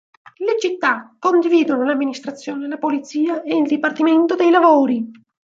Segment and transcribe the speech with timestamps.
[0.37, 5.11] Le città condividono l'amministrazione, la polizia e il dipartimento dei lavori.